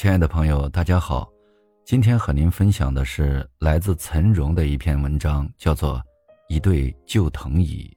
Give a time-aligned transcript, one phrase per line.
[0.00, 1.30] 亲爱的朋友，大家好，
[1.84, 5.96] 今天和您分享的是来自岑荣的一篇文章，叫做
[6.48, 7.94] 《一对旧藤椅》。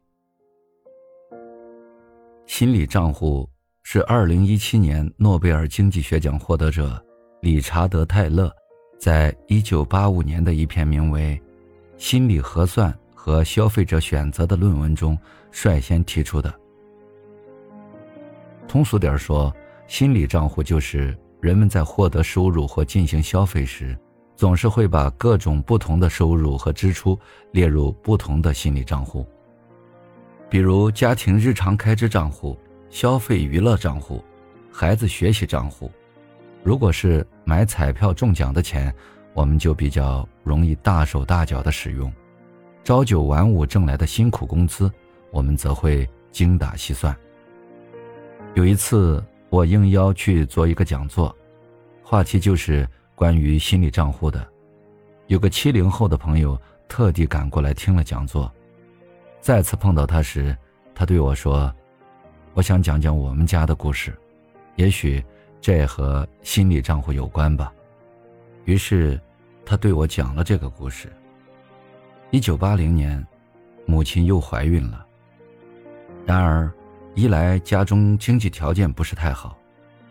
[2.45, 3.49] 心理账户
[3.83, 7.01] 是二零一七年诺贝尔经济学奖获得者
[7.41, 8.53] 理查德·泰勒
[8.99, 11.41] 在一九八五年的一篇名为
[12.03, 15.17] 《心理核算和消费者选择》的论文中
[15.51, 16.53] 率先提出的。
[18.67, 19.55] 通俗点说，
[19.87, 21.17] 心理账户就是。
[21.43, 23.93] 人们在获得收入或进行消费时，
[24.33, 27.19] 总是会把各种不同的收入和支出
[27.51, 29.27] 列入不同的心理账户。
[30.49, 32.57] 比如家庭日常开支账户、
[32.89, 34.23] 消费娱乐账户、
[34.71, 35.91] 孩子学习账户。
[36.63, 38.95] 如果是买彩票中奖的钱，
[39.33, 42.09] 我们就比较容易大手大脚的使用；
[42.85, 44.89] 朝九晚五挣来的辛苦工资，
[45.29, 47.13] 我们则会精打细算。
[48.53, 49.21] 有一次。
[49.53, 51.35] 我应邀去做一个讲座，
[52.01, 54.43] 话题就是关于心理账户的。
[55.27, 58.51] 有个七零后的朋友特地赶过来听了讲座。
[59.41, 60.57] 再次碰到他时，
[60.95, 61.71] 他对我说
[62.55, 64.11] ：“我想讲讲我们家的故事，
[64.75, 65.23] 也许
[65.61, 67.71] 这也和心理账户有关吧。”
[68.65, 69.21] 于是，
[69.63, 71.13] 他对我讲了这个故事。
[72.31, 73.23] 一九八零年，
[73.85, 75.05] 母亲又怀孕了。
[76.25, 76.73] 然而。
[77.15, 79.55] 一来家中经济条件不是太好，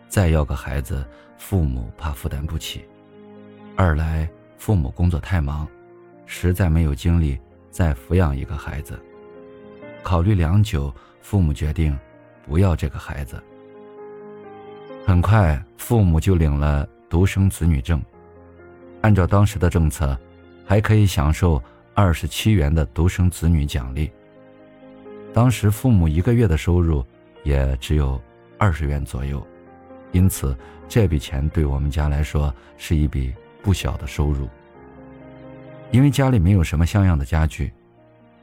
[0.08, 1.05] 再要个孩子，
[1.36, 2.81] 父母怕负担不起；
[3.75, 5.67] 二来父母工作太忙，
[6.27, 7.36] 实在没有精力
[7.73, 8.97] 再抚养一个孩子。
[10.00, 11.98] 考虑良久，父母决定
[12.47, 13.42] 不要这个孩子。
[15.05, 18.00] 很快，父母就领了独生子女证，
[19.00, 20.17] 按照当时的政策，
[20.64, 21.61] 还可以享受
[21.95, 24.08] 二十七元的独生子女奖励。
[25.33, 27.05] 当时父母一个月的收入
[27.43, 28.21] 也只有
[28.59, 29.45] 二十元左右，
[30.13, 30.57] 因此
[30.89, 34.49] 这笔钱对我们家来说是一笔不小的收入。
[35.91, 37.73] 因为家里没有什么像样的家具，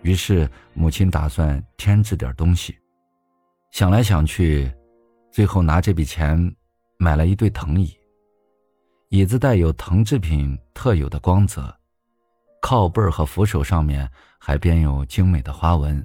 [0.02, 2.78] 于是母亲打算添置点东西。
[3.72, 4.72] 想来想去，
[5.32, 6.56] 最后拿这笔钱
[6.98, 7.96] 买了一对藤椅。
[9.10, 11.76] 椅子带有藤制品特有的光泽，
[12.62, 16.04] 靠背和扶手上面还编有精美的花纹。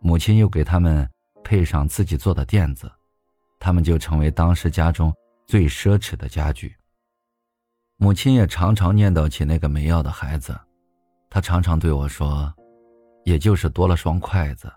[0.00, 1.08] 母亲又给他们
[1.42, 2.90] 配上自己做的垫子，
[3.58, 5.12] 他们就成为当时家中
[5.46, 6.74] 最奢侈的家具。
[7.96, 10.58] 母亲也常常念叨起那个没要的孩子，
[11.28, 12.54] 她常常对我说
[13.24, 14.72] ：“也就是多了双筷子，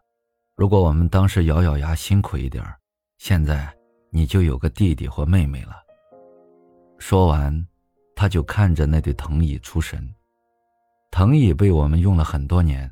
[0.55, 2.63] 如果我们当时咬咬牙辛苦一点
[3.19, 3.71] 现在
[4.09, 5.75] 你就有个弟弟或妹妹了。”
[6.97, 7.67] 说完，
[8.15, 10.07] 他就看着那对藤椅出神。
[11.11, 12.89] 藤椅被我们用了很多年，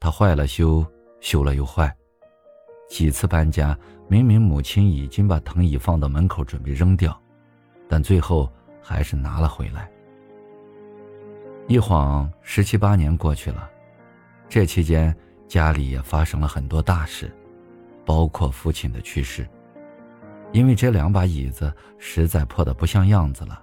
[0.00, 0.84] 它坏了修。
[1.22, 1.90] 修了又坏，
[2.88, 3.78] 几次搬家，
[4.08, 7.16] 明明母亲已经把藤椅放到门口准备扔掉，
[7.88, 8.50] 但最后
[8.82, 9.88] 还是拿了回来。
[11.68, 13.70] 一晃十七八年过去了，
[14.48, 15.16] 这期间
[15.46, 17.32] 家里也发生了很多大事，
[18.04, 19.48] 包括父亲的去世。
[20.50, 23.62] 因为这两把椅子实在破得不像样子了，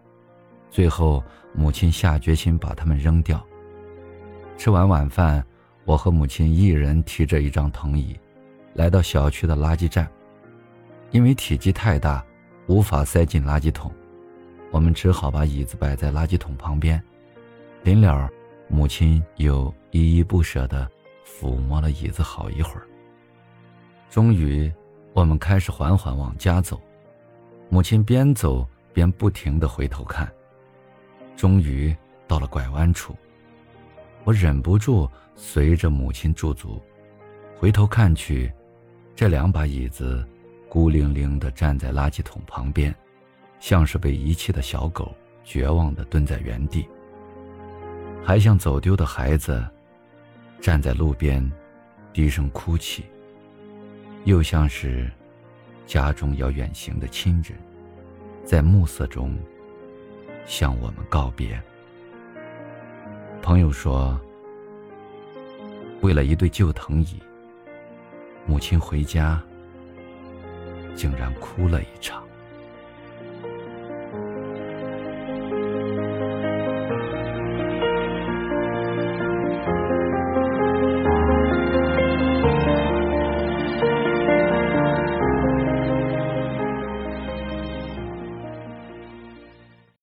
[0.72, 1.22] 最后
[1.54, 3.46] 母亲下决心把它们扔掉。
[4.58, 5.46] 吃完晚饭。
[5.90, 8.16] 我和母亲一人提着一张藤椅，
[8.76, 10.08] 来到小区的垃圾站。
[11.10, 12.24] 因为体积太大，
[12.68, 13.92] 无法塞进垃圾桶，
[14.70, 17.04] 我们只好把椅子摆在垃圾桶旁边。
[17.82, 18.30] 临了，
[18.68, 20.88] 母亲又依依不舍地
[21.26, 22.86] 抚摸了椅子好一会儿。
[24.12, 24.72] 终于，
[25.14, 26.80] 我们开始缓缓往家走。
[27.68, 28.64] 母亲边走
[28.94, 30.32] 边不停地回头看。
[31.36, 31.96] 终于
[32.28, 33.16] 到了拐弯处。
[34.24, 36.82] 我忍不住随着母亲驻足，
[37.58, 38.52] 回头看去，
[39.16, 40.26] 这两把椅子
[40.68, 42.94] 孤零零地站在垃圾桶旁边，
[43.60, 46.88] 像是被遗弃的小狗，绝望地蹲在原地，
[48.24, 49.66] 还像走丢的孩子，
[50.62, 51.50] 站在路边，
[52.14, 53.04] 低声哭泣，
[54.26, 55.10] 又像是
[55.88, 57.58] 家中要远行的亲人，
[58.44, 59.36] 在暮色中
[60.46, 61.60] 向我们告别。
[63.42, 64.20] 朋友说
[66.02, 67.20] ：“为了一对旧藤椅，
[68.46, 69.42] 母亲回家
[70.96, 72.24] 竟然哭了一场。”